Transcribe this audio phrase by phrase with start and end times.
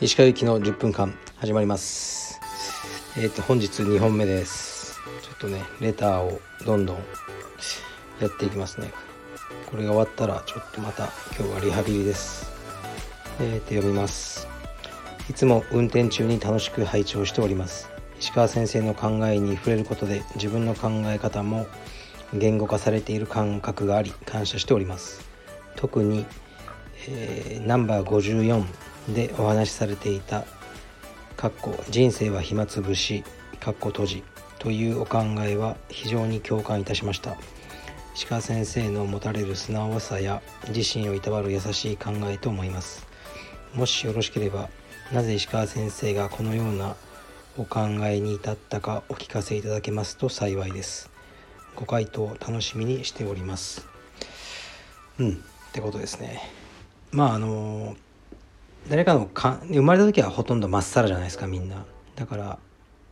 [0.00, 2.40] 石川由紀の10分間始まります。
[3.16, 4.98] えっ、ー、と本日2本目です。
[5.22, 6.96] ちょっとねレターをどんどん
[8.20, 8.90] やっていきますね。
[9.70, 11.08] これが終わったらちょっとまた
[11.38, 12.50] 今日はリハビリです。
[13.38, 14.48] えー、と読みます。
[15.28, 17.88] いつも運転中に楽しく拝聴しております。
[18.18, 21.68] 石川先生の考えに触れることで自分の考え方も
[22.34, 25.28] 言語化されている感覚があり感謝しております。
[25.76, 26.26] 特に、
[27.08, 30.44] えー、ナンバー54でお話しされていた
[31.36, 33.24] かっこ人生は暇つぶし
[33.60, 34.22] かっこ閉じ
[34.58, 37.36] というお考えは非常に共感いたしました。
[38.14, 43.06] 石川先生の持たれる素直さや自身をいたわる優しい考えと思います。
[43.74, 44.68] もしよろしければ
[45.12, 46.96] なぜ石川先生がこのような
[47.56, 51.10] お考えに至ったかお聞かせいただけますと幸いです。
[51.76, 53.86] ご回答楽しみにしております。
[55.18, 56.42] うんってことですね。
[57.12, 57.96] まああの
[58.88, 61.84] 誰かのか生まれた時はほとんどまっさらじゃないですかみんな。
[62.16, 62.58] だから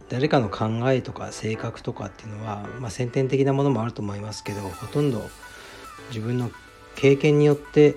[0.09, 5.22] 誰かの考えとか性格とかっていうのは、まあ、先天的なものもあると思いますけどほとんど
[6.09, 6.50] 自分の
[6.97, 7.97] 経験によって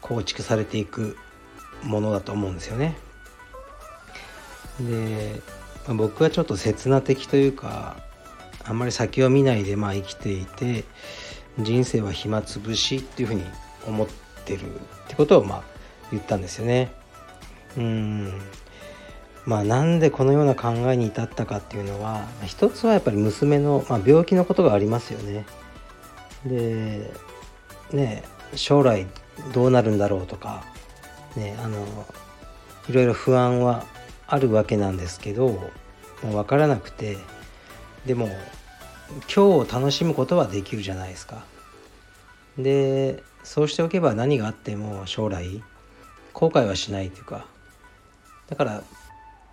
[0.00, 1.16] 構築されていく
[1.82, 2.96] ものだと思うんですよね。
[4.80, 5.40] で、
[5.86, 7.96] まあ、僕はちょっと刹那的というか
[8.68, 10.84] あんまり先を見ないでまあ生きていて
[11.58, 13.44] 人生は暇つぶしっていうふうに
[13.86, 14.08] 思っ
[14.44, 15.62] てるってことをまあ
[16.10, 16.92] 言ったんですよね。
[17.76, 18.32] うん
[19.44, 25.46] まあなんでこのような考えに至ったかっていうのは一つはやっぱり娘の、まあ、病気のことがありますよね。
[26.44, 27.10] で
[27.92, 28.22] ね
[28.54, 29.06] 将来
[29.52, 30.64] どうなるんだろうとか
[31.36, 31.78] ねあの
[32.88, 33.86] いろいろ不安は
[34.26, 35.70] あるわけなんですけど
[36.22, 37.16] 分からなくて
[38.06, 38.28] でも
[39.10, 41.44] 今日を楽しむことはできるじゃないですか。
[42.58, 45.62] でそうしておけば何があっても将来
[46.32, 47.46] 後悔はしないというか
[48.48, 48.82] だから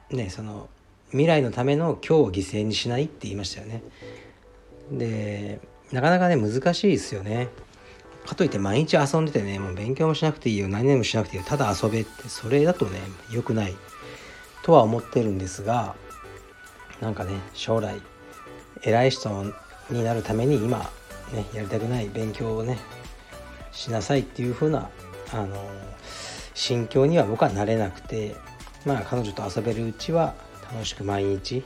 [0.10, 0.70] ねその
[1.12, 3.84] 未来のための今日を犠牲にしないって言いましたよね。
[4.92, 5.60] で
[5.92, 7.50] なかなかね難しいですよね。
[8.26, 13.00] かといって毎日遊んでてねもう勉強もしなくていいよ何々もしなくていいよただ遊べってそれだとね
[13.32, 13.76] 良くない
[14.64, 15.96] とは思ってるんですが
[17.02, 18.02] なんかね将来
[18.84, 19.54] 偉い人
[19.90, 20.80] になるために今
[21.34, 22.78] ねやりたくない勉強をね
[23.72, 24.90] しなさいっていう風な
[25.34, 25.56] あの
[26.54, 28.36] 心境には僕はなれなくて
[28.86, 30.34] まあ彼女と遊べるうちは
[30.72, 31.64] 楽しく毎日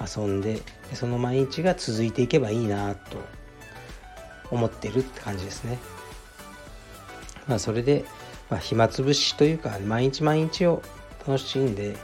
[0.00, 0.60] 遊んで
[0.92, 3.18] その毎日が続いていけばいいなと
[4.50, 5.78] 思ってるって感じですね。
[7.48, 8.04] まあ、それで、
[8.50, 10.82] まあ、暇つぶしというか毎日毎日を
[11.26, 11.96] 楽しんで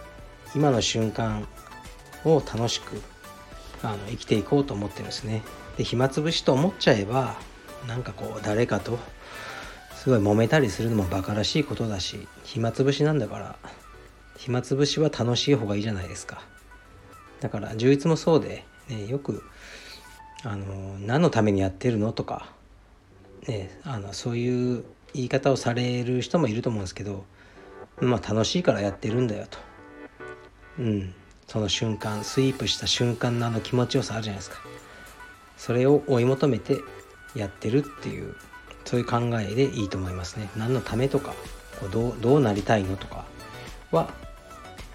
[0.55, 1.47] 今の瞬間
[2.25, 3.01] を楽しく
[3.83, 5.43] あの生きていこうと思ってるんですね。
[5.77, 7.37] で暇つぶしと思っちゃえば
[7.87, 8.99] なんかこう誰かと
[9.97, 13.57] すごい揉めたりするのもバカらしいことだし暇つぶしなんだから
[14.37, 16.43] 暇つぶしは楽しい方がいいじゃないですか。
[17.41, 19.43] だから充実もそうで、ね、よく
[20.45, 22.53] あの何のためにやってるのとか、
[23.47, 27.25] ね、あのそういう言い方をされる人もいると思うんですけど
[28.01, 29.59] まあ楽しいからやってるんだよと。
[30.79, 31.15] うん、
[31.53, 34.57] その瞬間スイープした瞬間のあの気持ちよさあるじゃないですか。
[35.59, 36.79] それを追い求めて
[37.35, 38.35] やってるっていう
[38.87, 40.49] そういう考えでいいと思いますね。
[40.57, 41.35] 何のためとか
[41.93, 43.27] どうどうなりたいのとか
[43.91, 44.09] は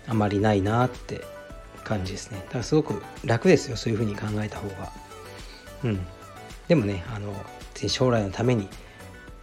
[0.08, 1.24] あまりないなって
[1.84, 2.40] 感じですね。
[2.48, 4.92] だからすごく楽ですよそういうふうに考えた方が。
[5.84, 6.00] うん、
[6.68, 7.36] でもねあの
[7.88, 8.64] 将来のために、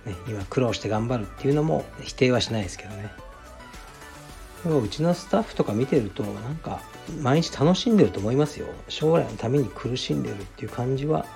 [0.04, 3.12] ね、今苦労して頑張るっていうのも否定はしないですけどね
[4.64, 6.80] うちのスタッフとか見てるとなんか
[7.20, 8.66] 毎日楽しんでると思いますよ。
[8.88, 11.26] 将来のために苦しんでるっていう感じは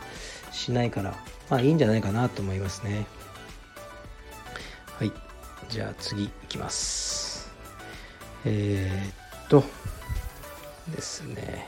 [0.51, 1.15] しないから
[1.51, 3.07] まあいいんじゃないかなと思いますね。
[4.99, 5.13] はい。
[5.69, 7.51] じゃあ次いきます。
[8.45, 9.63] えー、っと
[10.91, 11.67] ですね。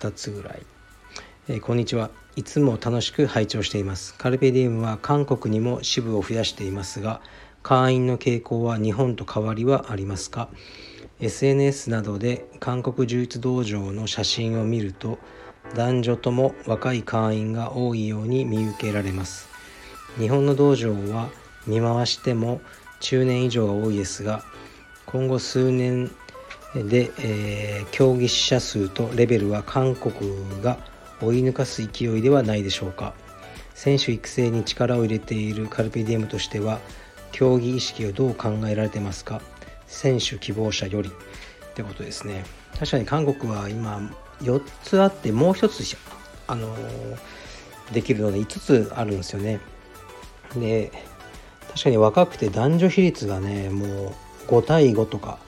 [0.00, 0.62] 2つぐらい。
[1.48, 2.10] えー、こんにちは。
[2.34, 4.14] いつも楽しく拝聴しています。
[4.14, 7.20] カルペディウムは韓国にも支部を増やしていますが
[7.62, 10.48] 会員の傾向は日本と変わりはありますか
[11.20, 15.18] ？SNS などで韓国柔術道場の写真を見ると
[15.74, 19.48] 男女とも若い会員が多いように見受けられます。
[20.18, 21.30] 日本の道場は
[21.66, 22.60] 見回しても
[23.00, 24.44] 中年以上が多いですが
[25.06, 26.10] 今後数年
[26.74, 30.12] で、えー、競技者数とレベルは韓国
[30.62, 30.78] が
[31.20, 33.14] 追い抜かす勢いではないでしょうか。
[33.74, 36.80] 選手育成に力を入れているカルペディエムとしては
[37.32, 39.42] 競技意識をどう考えられてますか？
[39.86, 41.10] 選手希望者より。
[41.10, 42.44] ってことですね。
[42.78, 44.10] 確かに韓国は今
[44.42, 45.96] 4つあってもう1つ
[46.46, 46.74] あの
[47.92, 48.46] できるので5
[48.86, 49.60] つあるんですよね。
[50.56, 50.92] で
[51.68, 54.12] 確かに若くて男女比率がねもう
[54.48, 55.38] 5対5とか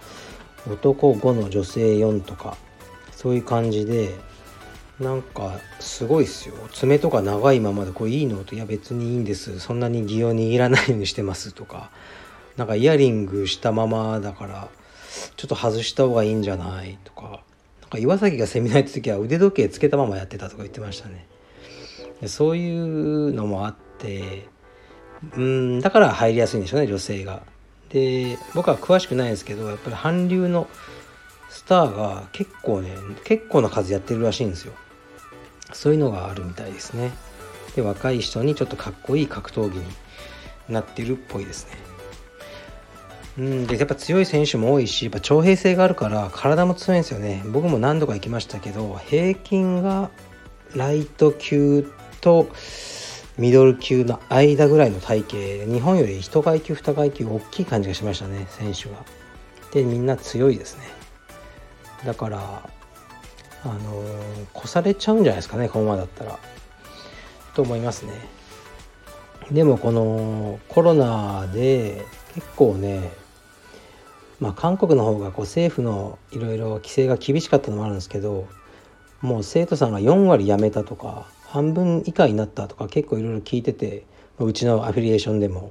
[0.70, 2.56] 男5の女性4とか
[3.12, 4.14] そういう感じで
[5.00, 6.54] なんかすごいっすよ。
[6.72, 9.58] 爪とか長いままでこれいいのといや別にいいんです。
[9.58, 11.90] そんなに擬を握らないようにしてますとか。
[12.56, 14.68] なんかイヤリングしたままだから
[15.36, 17.42] ちょっと外した方がいいんじゃないとか。
[17.80, 21.26] なんか岩崎がセミナー行った時は腕時計つけたままやってたとか言ってましたね。
[22.26, 24.48] そういうのもあって
[25.36, 27.42] うんだから入りやすいんでしょうね女性が。
[27.88, 30.68] で僕は詳しくないですけどやっぱり韓流の
[31.50, 32.92] スターが結構ね
[33.24, 34.72] 結構な数やってるらしいんですよ。
[35.72, 37.12] そういうのがあるみたいですね。
[37.74, 39.84] で若い人にちょっとかっこいい格闘技に
[40.68, 41.72] なってるっぽいですね。
[43.36, 47.42] うんでやっぱ強い選手も多いしやっぱ徴兵制があるから体も強いんですよね。
[47.46, 50.10] 僕も何度か行きましたけど平均が
[50.76, 51.90] ライト級
[52.20, 52.48] と
[53.36, 59.04] ミドル級の間ぐらいの体型日本より1階級2階級大きい感じがしましたね選手が
[59.72, 60.84] でみんな強いですね。
[62.04, 62.70] だから
[63.64, 64.04] あの、
[64.56, 66.38] 越されちゃうんじゃないですかねこのままだったら。
[67.54, 68.12] と思いますね。
[69.50, 73.12] でもこのコロナで結構ね
[74.40, 78.48] まあ韓国の方がこう政府のいろいろ規制が厳しかったのもあるんですけど
[79.20, 84.06] もう生徒さんが4割辞めたとか半分以下になったとか結構いろいろ聞いてて
[84.38, 85.70] うちのアフィリエーションでも。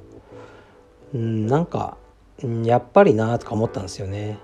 [1.14, 1.98] うんなんか
[2.64, 4.40] やっぱりなとか思ったんですよね。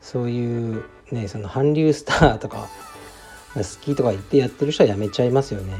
[0.00, 2.68] そういうねその韓流スターとか
[3.54, 5.74] 好きとか言ってやってる人はやめちゃいますよね。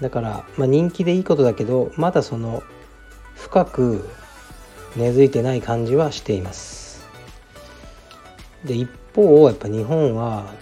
[0.00, 2.62] だから、まあ、人気でいいことだけどまだその
[3.34, 4.08] 深く
[4.96, 7.06] 根付いてない感じはしています。
[8.64, 10.52] で一方やっぱ日本は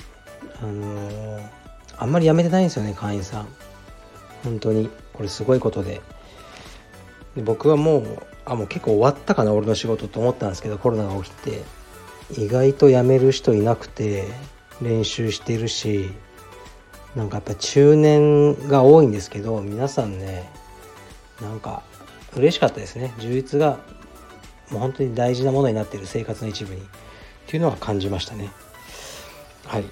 [0.60, 1.64] あのー
[1.96, 3.48] あんまり辞めてないんですよね会員さん。
[4.42, 4.90] 本当に。
[5.12, 6.02] これすごいことで。
[7.36, 11.62] で僕はもうあもう結構終わったかな俺の仕事と思ったんですけどコロナが起きて。
[12.32, 14.24] 意外と辞める人いなくて
[14.80, 16.10] 練習してるし
[17.14, 20.50] なんかやっぱ中年が多いんですけど皆さんね
[21.40, 21.82] なんか
[22.36, 23.12] 嬉しかったですね。
[23.18, 23.78] 充実が
[24.70, 26.80] もう本当に大事なものになっている生活の一部に。
[26.80, 26.84] っ
[27.46, 28.50] ていうのは感じましたね。
[29.66, 29.84] はい。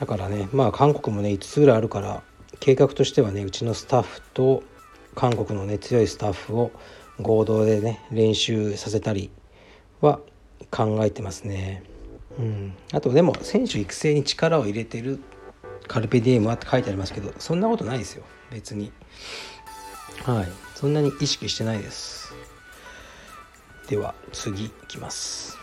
[0.00, 2.22] だからねまあ韓国もね5つぐらいあるから
[2.60, 4.62] 計画としてはねうちのスタッフと
[5.14, 6.70] 韓国のね強いスタッフを
[7.20, 9.30] 合同でね練習させたり
[10.00, 10.20] は
[10.70, 11.82] 考えてますね。
[12.38, 15.20] うん、あとでも選手育成に力を入れてる
[15.88, 18.24] カルペディエムはって書いてありますけどそんなことないですよ。
[18.50, 18.92] 別に。
[20.24, 20.48] はい。
[20.74, 22.34] そんなに意識してないです。
[23.88, 25.56] では次いきます。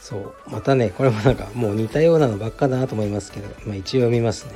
[0.00, 0.34] そう。
[0.50, 4.52] またねこれもなんかもう似たようなのばっかだなと思いますけど、まあ、一応読みますね。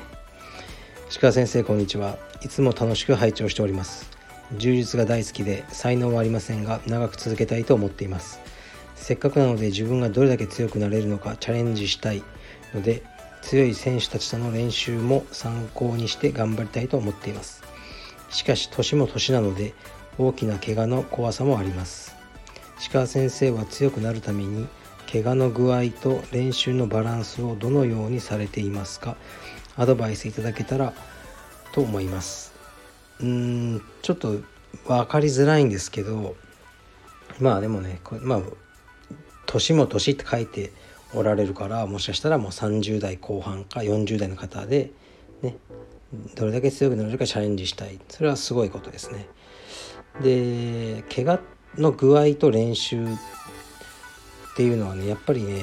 [1.20, 2.18] 鹿先生こんにちは。
[2.42, 4.10] いつも楽しく拝聴しております。
[4.56, 8.40] 充実が大好きで才能はありませんが長く続けたいと思っています。
[9.00, 12.22] せっかくなので自分がどれだけ強くなれるのかチャレンジしたい
[12.74, 13.02] ので
[13.42, 17.64] 強い選手たちとの練習も参考にして頑張りたいと思っています。
[18.28, 19.72] しかし年も年なので
[20.18, 22.14] 大きな怪我の怖さもあります。
[22.92, 24.68] 鹿先生は強くなるために
[25.10, 29.16] 怪我の具合と練習のバランスをどのようにされていますか
[29.76, 30.92] アドバイスいただけたら
[31.72, 32.52] と思います。
[33.20, 34.40] うーんちょっと
[34.86, 36.36] 分かりづらいんですけど
[37.38, 38.40] まあでもねまあ
[39.50, 40.70] 年も年って書いて
[41.12, 44.92] おられるからもしかしたらもう30代後半か40代の方で
[45.42, 45.56] ね
[46.36, 47.98] どれだけ強くなれるかチャレンジしたい。
[48.08, 49.28] それはすごいことですね。
[50.22, 51.40] で怪我
[51.76, 53.08] の具合と練習っ
[54.56, 55.60] ていうのはねやっぱりね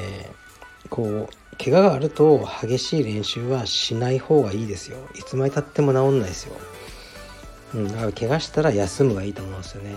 [0.90, 4.98] こう怪我があると激しい練習はしない方がいいですよ。
[5.16, 6.56] いつまでたっても治んないですよ、
[7.74, 9.96] うん、だから怪我したら休むがいいと思うんですよね。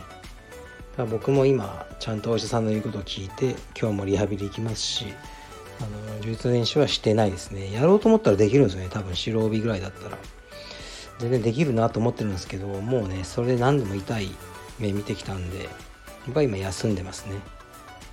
[0.96, 5.06] だ僕も今ちゃんとお医者さんの言うことを聞いて今日もリハビリ行きますし
[5.80, 7.72] あの充実練習はしてないですね。
[7.72, 8.88] やろうと思ったらできるんですよね。
[8.90, 10.18] 多分白帯ぐらいだったら。
[11.20, 14.30] 全然できるなと思ってるんですけどもうねそれで何度も痛い
[14.78, 15.68] 目見てきたんで
[16.26, 17.36] 僕は今休んでますね。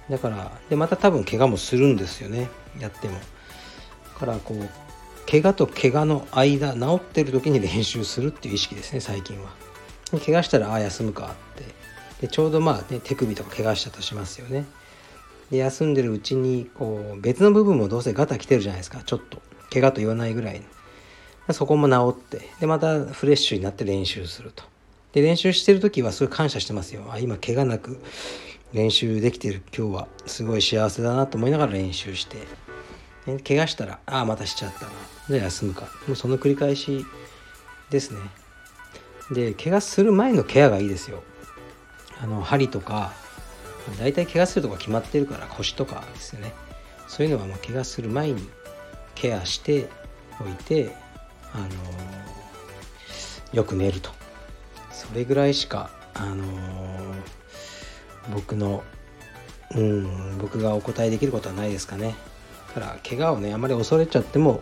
[0.09, 2.49] だからでまた多分怪我もするんですよね。
[2.79, 3.15] やっても。
[3.15, 3.19] だ
[4.19, 4.69] からこう
[5.29, 9.49] 怪我と怪我の間治ってる時に練習するっていう意識ですね最近は。
[10.25, 11.86] 怪我したらああ休むかって。
[12.21, 14.65] でちょうどまあね手首とか怪我したとしますよね。
[15.51, 19.01] で休んでるうちにこう別の部分もどうせガタ来てるじゃないですか。
[19.03, 19.41] ちょっと。
[19.71, 20.61] 怪我と言わないぐらい
[21.51, 22.49] そこも治って。
[22.59, 24.63] でまたフレッシュになって練習すると。
[25.13, 27.05] で練習してる時はすごい感謝してますよ。
[27.09, 28.01] あ今怪我なく
[28.73, 29.61] 練習できてる。
[29.77, 32.37] 今日はすごい幸せだなと思いながら練習して、
[33.47, 34.91] 怪我したらああまたしちゃったな。
[35.29, 35.87] じゃあ休むか。
[36.07, 37.05] もうその繰り返し
[37.89, 38.19] ですね。
[39.31, 41.23] で怪我する前のケアがいいですよ。
[42.21, 43.13] あの針とか
[43.99, 46.53] 大体怪我するとこ決まってるから腰とかですよね。
[47.07, 48.49] そういうのはもう怪我する前に
[49.15, 49.89] ケアして
[50.39, 50.93] おいて
[51.53, 51.67] あの
[53.53, 54.11] よく寝ると。
[54.91, 56.43] それぐらいしかあの
[58.33, 58.83] 僕の
[59.75, 62.15] うん僕がお答えできることはないですかね。
[62.75, 64.61] だから怪我をねあまり恐れちゃっても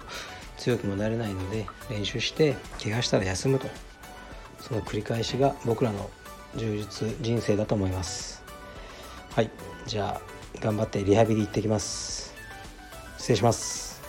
[0.58, 3.68] 強くもなれないので練習して怪我したら休むと。
[4.60, 6.10] その繰り返しが僕らの
[6.58, 8.44] 充実人生だと思います。
[9.32, 9.50] はい。
[9.86, 12.34] じゃあ頑張ってリハビリ行ってきます。
[13.18, 14.02] 失礼します。